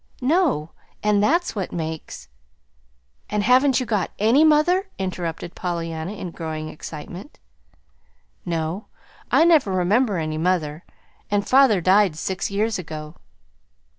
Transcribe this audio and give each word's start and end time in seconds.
"No; 0.23 0.71
and 1.03 1.21
that's 1.21 1.55
what 1.55 1.71
makes" 1.71 2.27
"And 3.29 3.43
haven't 3.43 3.79
you 3.79 3.85
got 3.85 4.09
any 4.17 4.43
mother?" 4.43 4.89
interrupted 4.97 5.53
Pollyanna, 5.53 6.13
in 6.13 6.31
growing 6.31 6.69
excitement. 6.69 7.37
"No; 8.43 8.87
I 9.29 9.45
never 9.45 9.71
remember 9.71 10.17
any 10.17 10.39
mother, 10.39 10.83
and 11.29 11.47
father 11.47 11.81
died 11.81 12.15
six 12.15 12.49
years 12.49 12.79
ago." 12.79 13.17